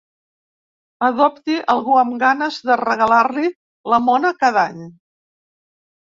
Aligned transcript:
Adopti 1.07 1.57
algú 1.73 1.97
amb 2.03 2.15
ganes 2.23 2.57
de 2.69 2.77
regalar-li 2.81 3.51
la 3.95 3.99
mona 4.07 4.31
cada 4.45 4.63
any. 4.71 4.81